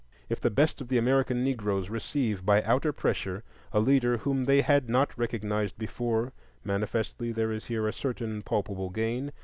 If 0.29 0.41
the 0.41 0.49
best 0.49 0.81
of 0.81 0.87
the 0.87 0.97
American 0.97 1.43
Negroes 1.43 1.91
receive 1.91 2.43
by 2.43 2.63
outer 2.63 2.91
pressure 2.91 3.43
a 3.71 3.79
leader 3.79 4.17
whom 4.17 4.45
they 4.45 4.61
had 4.61 4.89
not 4.89 5.15
recognized 5.15 5.77
before, 5.77 6.33
manifestly 6.63 7.31
there 7.31 7.51
is 7.51 7.65
here 7.65 7.87
a 7.87 7.93
certain 7.93 8.41
palpable 8.41 8.89
gain. 8.89 9.31